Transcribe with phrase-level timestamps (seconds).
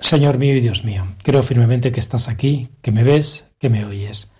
[0.00, 3.84] Señor mío y Dios mío, creo firmemente que estás aquí, que me ves, que me
[3.84, 4.32] oyes.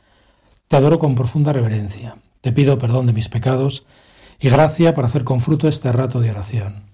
[0.68, 2.16] Te adoro con profunda reverencia.
[2.40, 3.84] Te pido perdón de mis pecados
[4.40, 6.86] y gracia para hacer con fruto este rato de oración.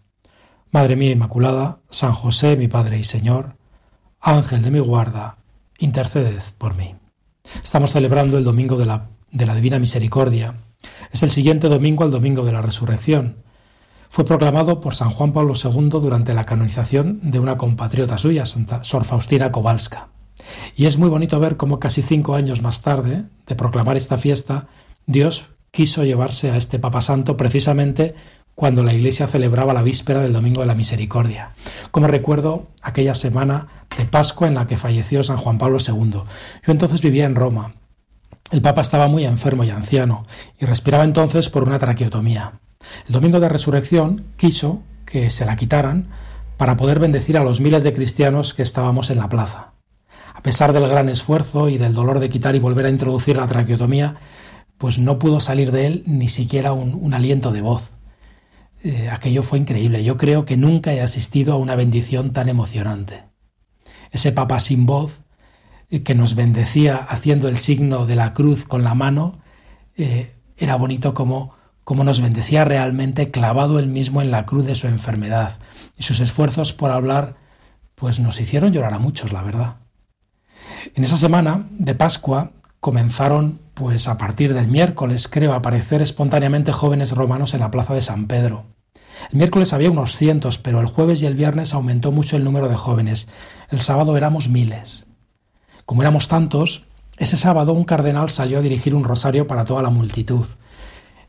[0.72, 3.56] Madre mía Inmaculada, San José, mi Padre y Señor,
[4.20, 5.38] Ángel de mi guarda,
[5.78, 6.96] interceded por mí.
[7.62, 10.54] Estamos celebrando el Domingo de la, de la Divina Misericordia.
[11.12, 13.44] Es el siguiente domingo al Domingo de la Resurrección.
[14.16, 18.82] Fue proclamado por San Juan Pablo II durante la canonización de una compatriota suya, Santa
[18.82, 20.08] Sor Faustina Kowalska.
[20.74, 24.68] Y es muy bonito ver cómo casi cinco años más tarde de proclamar esta fiesta,
[25.04, 28.14] Dios quiso llevarse a este Papa Santo precisamente
[28.54, 31.50] cuando la Iglesia celebraba la víspera del Domingo de la Misericordia.
[31.90, 36.10] Como recuerdo aquella semana de Pascua en la que falleció San Juan Pablo II.
[36.12, 37.74] Yo entonces vivía en Roma.
[38.50, 40.24] El Papa estaba muy enfermo y anciano
[40.58, 42.60] y respiraba entonces por una traqueotomía.
[43.06, 46.08] El domingo de resurrección quiso que se la quitaran
[46.56, 49.72] para poder bendecir a los miles de cristianos que estábamos en la plaza.
[50.34, 53.46] A pesar del gran esfuerzo y del dolor de quitar y volver a introducir la
[53.46, 54.16] traqueotomía,
[54.78, 57.94] pues no pudo salir de él ni siquiera un, aliento de voz.
[58.82, 60.04] Eh, aquello fue increíble.
[60.04, 63.24] Yo creo que nunca he asistido a una bendición tan emocionante.
[64.10, 65.22] Ese papa sin voz,
[65.90, 69.40] eh, que nos bendecía haciendo el signo de la cruz con la mano,
[69.96, 71.55] eh, era bonito como
[71.86, 75.52] como nos bendecía realmente clavado él mismo en la cruz de su enfermedad,
[75.96, 77.36] y sus esfuerzos por hablar
[77.94, 79.76] pues nos hicieron llorar a muchos, la verdad.
[80.96, 86.72] En esa semana de Pascua comenzaron, pues a partir del miércoles, creo, a aparecer espontáneamente
[86.72, 88.64] jóvenes romanos en la plaza de San Pedro.
[89.30, 92.68] El miércoles había unos cientos, pero el jueves y el viernes aumentó mucho el número
[92.68, 93.28] de jóvenes.
[93.70, 95.06] El sábado éramos miles.
[95.84, 96.82] Como éramos tantos,
[97.16, 100.46] ese sábado un cardenal salió a dirigir un rosario para toda la multitud.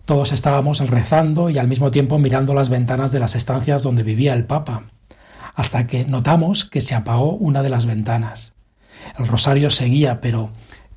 [0.07, 4.33] Todos estábamos rezando y al mismo tiempo mirando las ventanas de las estancias donde vivía
[4.33, 4.83] el Papa,
[5.53, 8.53] hasta que notamos que se apagó una de las ventanas.
[9.19, 10.51] El rosario seguía, pero,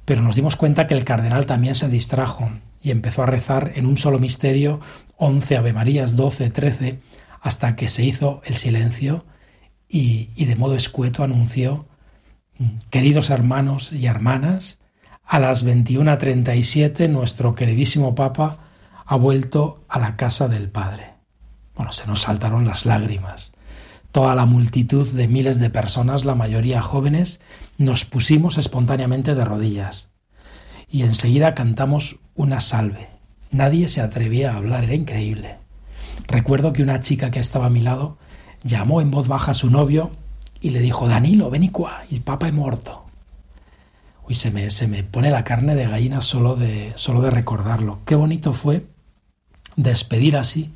[0.05, 2.51] pero nos dimos cuenta que el cardenal también se distrajo
[2.81, 4.79] y empezó a rezar en un solo misterio
[5.17, 7.01] once Ave Marías, doce, trece,
[7.41, 9.25] hasta que se hizo el silencio
[9.89, 11.89] y, y de modo escueto anunció
[12.91, 14.79] Queridos hermanos y hermanas,
[15.25, 18.70] a las 21.37 nuestro queridísimo Papa
[19.11, 21.15] ha vuelto a la casa del Padre.
[21.75, 23.51] Bueno, se nos saltaron las lágrimas.
[24.13, 27.41] Toda la multitud de miles de personas, la mayoría jóvenes,
[27.77, 30.11] nos pusimos espontáneamente de rodillas.
[30.89, 33.09] Y enseguida cantamos una salve.
[33.51, 35.57] Nadie se atrevía a hablar, era increíble.
[36.29, 38.17] Recuerdo que una chica que estaba a mi lado
[38.63, 40.13] llamó en voz baja a su novio
[40.61, 43.07] y le dijo, Danilo, ven y cuá, el papa es muerto.
[44.29, 47.99] Uy, se me, se me pone la carne de gallina solo de, solo de recordarlo.
[48.05, 48.85] Qué bonito fue
[49.83, 50.75] despedir así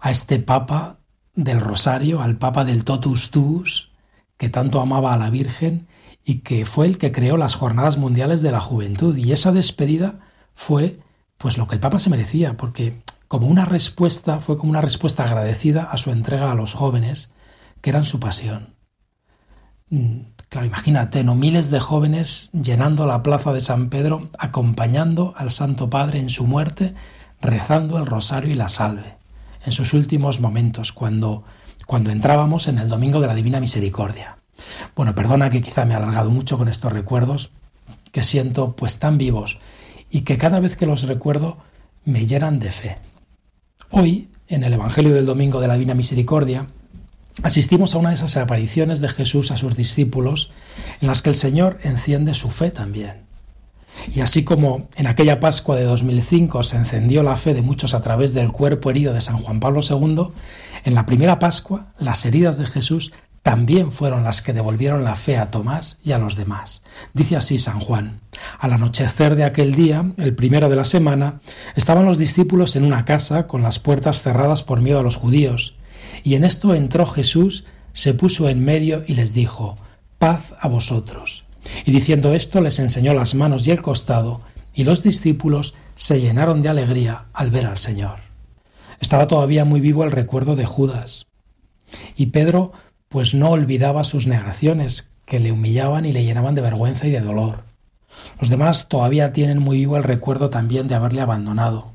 [0.00, 0.98] a este Papa
[1.34, 3.90] del Rosario, al Papa del Totus Tuus,
[4.36, 5.86] que tanto amaba a la Virgen
[6.24, 9.16] y que fue el que creó las Jornadas Mundiales de la Juventud.
[9.16, 10.20] Y esa despedida
[10.54, 11.00] fue
[11.38, 15.24] pues lo que el Papa se merecía, porque como una respuesta, fue como una respuesta
[15.24, 17.34] agradecida a su entrega a los jóvenes,
[17.80, 18.74] que eran su pasión.
[19.90, 21.34] Mm, claro, imagínate, ¿no?
[21.34, 26.46] Miles de jóvenes llenando la plaza de San Pedro, acompañando al Santo Padre en su
[26.46, 26.94] muerte
[27.44, 29.16] rezando el rosario y la salve,
[29.64, 31.44] en sus últimos momentos, cuando,
[31.86, 34.38] cuando entrábamos en el Domingo de la Divina Misericordia.
[34.96, 37.50] Bueno, perdona que quizá me he alargado mucho con estos recuerdos
[38.12, 39.58] que siento pues tan vivos
[40.10, 41.58] y que cada vez que los recuerdo
[42.04, 42.98] me llenan de fe.
[43.90, 46.68] Hoy, en el Evangelio del Domingo de la Divina Misericordia,
[47.42, 50.50] asistimos a una de esas apariciones de Jesús a sus discípulos
[51.00, 53.23] en las que el Señor enciende su fe también.
[54.12, 58.02] Y así como en aquella Pascua de 2005 se encendió la fe de muchos a
[58.02, 60.28] través del cuerpo herido de San Juan Pablo II,
[60.84, 63.12] en la primera Pascua las heridas de Jesús
[63.44, 66.82] también fueron las que devolvieron la fe a Tomás y a los demás.
[67.12, 68.20] Dice así San Juan.
[68.58, 71.42] Al anochecer de aquel día, el primero de la semana,
[71.76, 75.76] estaban los discípulos en una casa con las puertas cerradas por miedo a los judíos.
[76.22, 79.76] Y en esto entró Jesús, se puso en medio y les dijo,
[80.18, 81.44] paz a vosotros.
[81.84, 84.40] Y diciendo esto les enseñó las manos y el costado,
[84.74, 88.18] y los discípulos se llenaron de alegría al ver al Señor.
[89.00, 91.26] Estaba todavía muy vivo el recuerdo de Judas.
[92.16, 92.72] Y Pedro
[93.08, 97.20] pues no olvidaba sus negaciones, que le humillaban y le llenaban de vergüenza y de
[97.20, 97.62] dolor.
[98.40, 101.92] Los demás todavía tienen muy vivo el recuerdo también de haberle abandonado.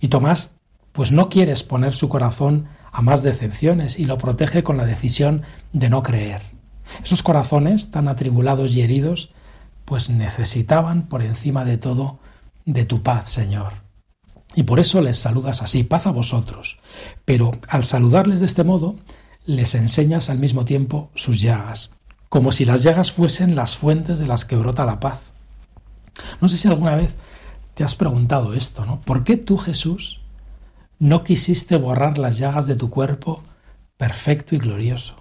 [0.00, 0.56] Y Tomás,
[0.92, 5.42] pues no quiere exponer su corazón a más decepciones y lo protege con la decisión
[5.72, 6.42] de no creer.
[7.02, 9.30] Esos corazones tan atribulados y heridos,
[9.84, 12.18] pues necesitaban por encima de todo
[12.64, 13.88] de tu paz, Señor.
[14.54, 16.78] Y por eso les saludas así, paz a vosotros.
[17.24, 18.96] Pero al saludarles de este modo,
[19.44, 21.92] les enseñas al mismo tiempo sus llagas,
[22.28, 25.32] como si las llagas fuesen las fuentes de las que brota la paz.
[26.40, 27.14] No sé si alguna vez
[27.74, 29.00] te has preguntado esto, ¿no?
[29.00, 30.20] ¿Por qué tú, Jesús,
[30.98, 33.42] no quisiste borrar las llagas de tu cuerpo
[33.96, 35.16] perfecto y glorioso?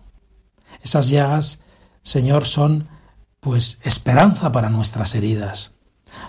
[0.81, 1.63] Esas llagas,
[2.03, 2.87] Señor, son
[3.39, 5.71] pues esperanza para nuestras heridas.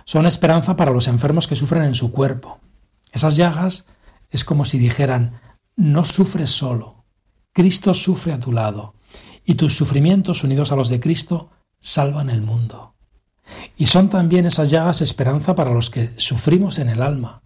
[0.04, 2.58] Son esperanza para los enfermos que sufren en su cuerpo.
[3.12, 3.86] Esas llagas
[4.30, 5.40] es como si dijeran,
[5.76, 7.04] no sufres solo,
[7.52, 8.94] Cristo sufre a tu lado,
[9.44, 12.94] y tus sufrimientos unidos a los de Cristo salvan el mundo.
[13.76, 17.42] Y son también esas llagas esperanza para los que sufrimos en el alma,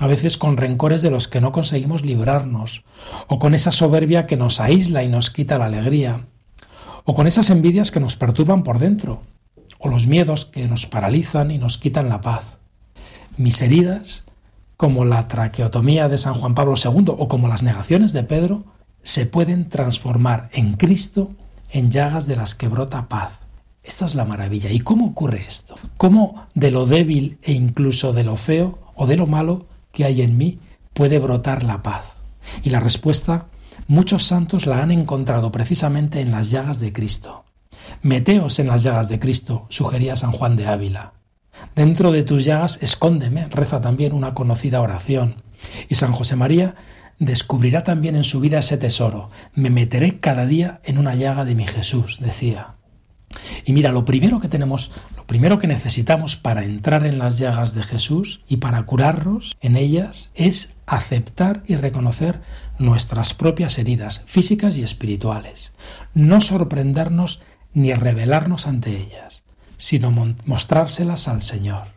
[0.00, 2.84] a veces con rencores de los que no conseguimos librarnos,
[3.28, 6.26] o con esa soberbia que nos aísla y nos quita la alegría,
[7.04, 9.22] o con esas envidias que nos perturban por dentro,
[9.78, 12.58] o los miedos que nos paralizan y nos quitan la paz.
[13.36, 14.26] Mis heridas,
[14.76, 18.64] como la traqueotomía de San Juan Pablo II o como las negaciones de Pedro,
[19.02, 21.32] se pueden transformar en Cristo
[21.70, 23.40] en llagas de las que brota paz.
[23.82, 24.70] Esta es la maravilla.
[24.70, 25.74] ¿Y cómo ocurre esto?
[25.96, 30.22] ¿Cómo de lo débil e incluso de lo feo o de lo malo que hay
[30.22, 30.60] en mí
[30.92, 32.16] puede brotar la paz?
[32.62, 33.46] Y la respuesta,
[33.86, 37.44] muchos santos la han encontrado precisamente en las llagas de Cristo.
[38.02, 41.12] Meteos en las llagas de Cristo, sugería San Juan de Ávila.
[41.74, 45.42] Dentro de tus llagas escóndeme, reza también una conocida oración.
[45.88, 46.74] Y San José María
[47.18, 49.30] descubrirá también en su vida ese tesoro.
[49.54, 52.74] Me meteré cada día en una llaga de mi Jesús, decía.
[53.64, 57.74] Y mira, lo primero que tenemos, lo primero que necesitamos para entrar en las llagas
[57.74, 62.40] de Jesús y para curarnos en ellas es aceptar y reconocer
[62.78, 65.74] nuestras propias heridas físicas y espirituales.
[66.14, 67.40] No sorprendernos
[67.72, 69.44] ni rebelarnos ante ellas,
[69.76, 70.10] sino
[70.44, 71.88] mostrárselas al Señor.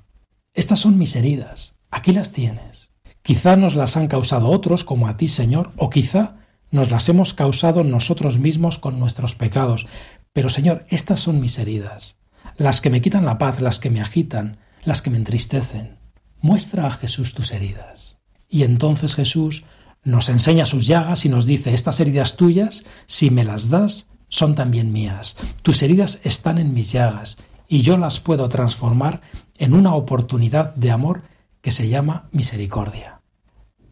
[0.54, 2.90] Estas son mis heridas, aquí las tienes.
[3.22, 6.36] Quizá nos las han causado otros, como a ti, Señor, o quizá
[6.72, 9.88] nos las hemos causado nosotros mismos con nuestros pecados,
[10.36, 12.18] pero Señor, estas son mis heridas,
[12.58, 15.98] las que me quitan la paz, las que me agitan, las que me entristecen.
[16.42, 18.18] Muestra a Jesús tus heridas.
[18.50, 19.64] Y entonces Jesús
[20.04, 24.56] nos enseña sus llagas y nos dice, estas heridas tuyas, si me las das, son
[24.56, 25.38] también mías.
[25.62, 27.38] Tus heridas están en mis llagas
[27.70, 29.22] y yo las puedo transformar
[29.58, 31.22] en una oportunidad de amor
[31.62, 33.22] que se llama misericordia.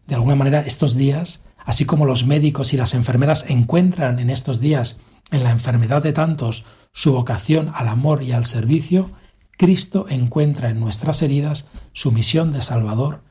[0.06, 4.60] De alguna manera, estos días, así como los médicos y las enfermeras encuentran en estos
[4.60, 4.98] días
[5.30, 9.10] en la enfermedad de tantos su vocación al amor y al servicio,
[9.56, 13.22] Cristo encuentra en nuestras heridas su misión de Salvador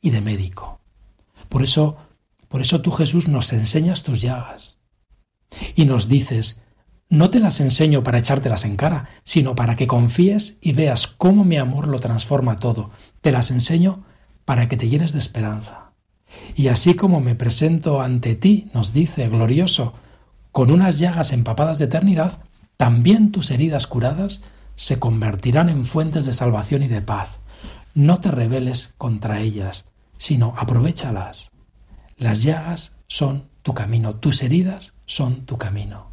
[0.00, 0.80] y de médico.
[1.48, 1.96] Por eso,
[2.48, 4.78] por eso tú Jesús nos enseñas tus llagas
[5.74, 6.62] y nos dices,
[7.08, 11.44] no te las enseño para echártelas en cara, sino para que confíes y veas cómo
[11.44, 12.90] mi amor lo transforma todo.
[13.20, 14.04] Te las enseño
[14.44, 15.92] para que te llenes de esperanza.
[16.54, 19.94] Y así como me presento ante ti, nos dice glorioso,
[20.52, 22.40] con unas llagas empapadas de eternidad,
[22.76, 24.42] también tus heridas curadas
[24.76, 27.38] se convertirán en fuentes de salvación y de paz.
[27.94, 31.50] No te rebeles contra ellas, sino aprovechalas.
[32.16, 36.10] Las llagas son tu camino, tus heridas son tu camino.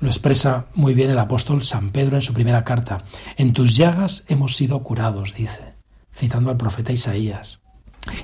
[0.00, 3.02] Lo expresa muy bien el apóstol San Pedro en su primera carta.
[3.36, 5.74] En tus llagas hemos sido curados, dice,
[6.14, 7.60] citando al profeta Isaías.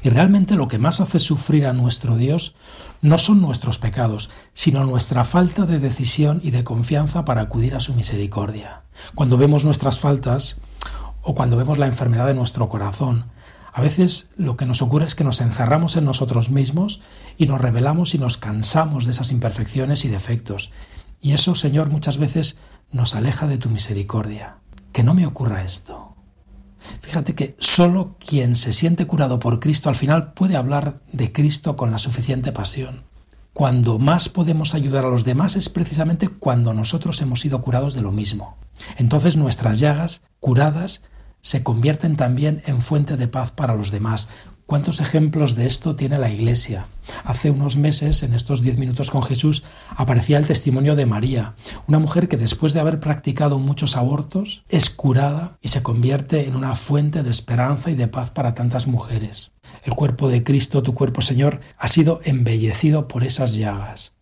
[0.03, 2.55] Y realmente lo que más hace sufrir a nuestro Dios
[3.01, 7.81] no son nuestros pecados, sino nuestra falta de decisión y de confianza para acudir a
[7.81, 8.83] su misericordia.
[9.15, 10.61] Cuando vemos nuestras faltas
[11.23, 13.27] o cuando vemos la enfermedad de nuestro corazón,
[13.73, 17.01] a veces lo que nos ocurre es que nos encerramos en nosotros mismos
[17.39, 20.71] y nos rebelamos y nos cansamos de esas imperfecciones y defectos.
[21.23, 22.59] Y eso, Señor, muchas veces
[22.91, 24.57] nos aleja de tu misericordia.
[24.93, 26.02] Que no me ocurra esto.
[27.01, 31.77] Fíjate que solo quien se siente curado por Cristo al final puede hablar de Cristo
[31.77, 33.05] con la suficiente pasión.
[33.53, 38.01] Cuando más podemos ayudar a los demás es precisamente cuando nosotros hemos sido curados de
[38.01, 38.57] lo mismo.
[38.97, 41.03] Entonces nuestras llagas curadas
[41.43, 44.29] se convierten también en fuente de paz para los demás,
[44.67, 46.87] ¿Cuántos ejemplos de esto tiene la Iglesia?
[47.25, 51.55] Hace unos meses, en estos diez minutos con Jesús, aparecía el testimonio de María,
[51.87, 56.57] una mujer que después de haber practicado muchos abortos, es curada y se convierte en
[56.57, 59.51] una fuente de esperanza y de paz para tantas mujeres.
[59.83, 64.13] El cuerpo de Cristo, tu cuerpo Señor, ha sido embellecido por esas llagas,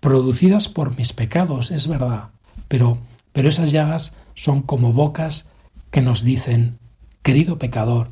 [0.00, 2.30] producidas por mis pecados, es verdad,
[2.68, 2.98] pero
[3.32, 5.48] pero esas llagas son como bocas
[5.90, 6.78] que nos dicen,
[7.22, 8.10] querido pecador,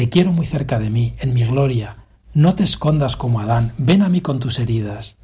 [0.00, 1.96] te quiero muy cerca de mí, en mi gloria,
[2.32, 5.18] no te escondas como Adán, ven a mí con tus heridas.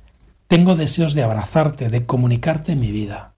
[0.49, 3.33] Tengo deseos de abrazarte, de comunicarte mi vida.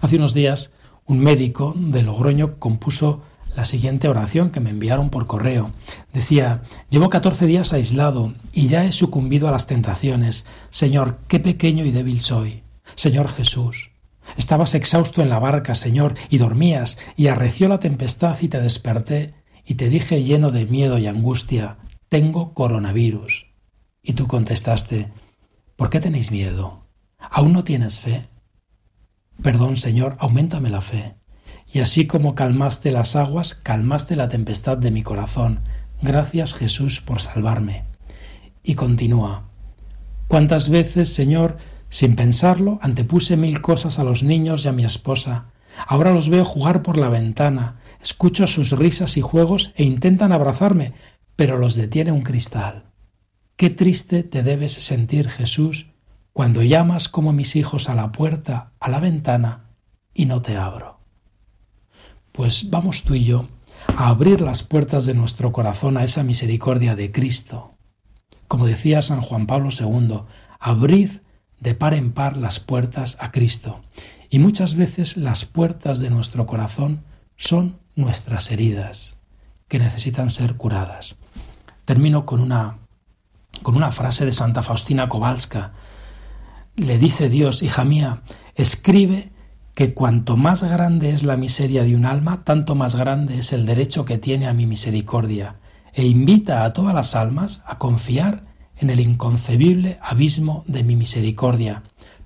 [0.00, 0.72] Hace unos días,
[1.04, 3.20] un médico de Logroño compuso
[3.54, 5.70] la siguiente oración que me enviaron por correo.
[6.14, 10.46] Decía, llevo catorce días aislado y ya he sucumbido a las tentaciones.
[10.70, 12.62] Señor, qué pequeño y débil soy.
[12.94, 13.90] Señor Jesús,
[14.38, 19.34] estabas exhausto en la barca, Señor, y dormías, y arreció la tempestad y te desperté,
[19.70, 21.76] y te dije lleno de miedo y angustia,
[22.08, 23.46] tengo coronavirus.
[24.02, 25.12] Y tú contestaste,
[25.76, 26.88] ¿por qué tenéis miedo?
[27.20, 28.26] ¿Aún no tienes fe?
[29.44, 31.14] Perdón, Señor, aumentame la fe.
[31.72, 35.60] Y así como calmaste las aguas, calmaste la tempestad de mi corazón.
[36.02, 37.84] Gracias, Jesús, por salvarme.
[38.64, 39.50] Y continúa.
[40.26, 41.58] ¿Cuántas veces, Señor,
[41.90, 45.52] sin pensarlo, antepuse mil cosas a los niños y a mi esposa?
[45.86, 50.92] Ahora los veo jugar por la ventana, escucho sus risas y juegos e intentan abrazarme,
[51.36, 52.84] pero los detiene un cristal.
[53.56, 55.90] Qué triste te debes sentir, Jesús,
[56.32, 59.70] cuando llamas como mis hijos a la puerta, a la ventana,
[60.14, 61.00] y no te abro.
[62.32, 63.48] Pues vamos tú y yo
[63.96, 67.74] a abrir las puertas de nuestro corazón a esa misericordia de Cristo.
[68.48, 70.22] Como decía San Juan Pablo II,
[70.58, 71.10] abrid
[71.60, 73.82] de par en par las puertas a Cristo.
[74.28, 77.04] Y muchas veces las puertas de nuestro corazón
[77.36, 79.16] son nuestras heridas,
[79.68, 81.16] que necesitan ser curadas.
[81.84, 82.78] Termino con una,
[83.62, 85.72] con una frase de Santa Faustina Kowalska.
[86.76, 88.22] Le dice Dios, hija mía,
[88.54, 89.32] escribe
[89.74, 93.66] que cuanto más grande es la miseria de un alma, tanto más grande es el
[93.66, 95.56] derecho que tiene a mi misericordia,
[95.92, 98.44] e invita a todas las almas a confiar
[98.76, 101.82] en el inconcebible abismo de mi misericordia,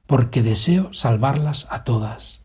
[0.07, 2.43] porque deseo salvarlas a todas.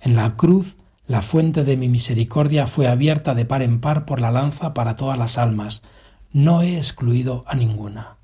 [0.00, 0.76] En la cruz,
[1.06, 4.96] la fuente de mi misericordia fue abierta de par en par por la lanza para
[4.96, 5.82] todas las almas.
[6.32, 8.16] No he excluido a ninguna.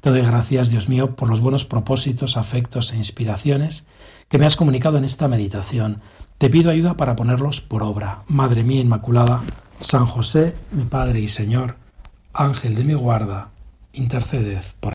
[0.00, 3.86] Te doy gracias, Dios mío, por los buenos propósitos, afectos e inspiraciones
[4.28, 6.00] que me has comunicado en esta meditación.
[6.38, 8.22] Te pido ayuda para ponerlos por obra.
[8.26, 9.42] Madre mía Inmaculada,
[9.80, 11.76] San José, mi Padre y Señor,
[12.32, 13.50] Ángel de mi guarda,
[13.92, 14.94] interceded por